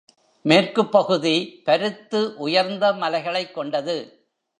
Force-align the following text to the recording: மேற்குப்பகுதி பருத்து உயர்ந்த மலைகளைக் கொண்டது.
மேற்குப்பகுதி 0.41 1.61
பருத்து 1.65 2.37
உயர்ந்த 2.37 2.93
மலைகளைக் 2.93 3.53
கொண்டது. 3.53 4.25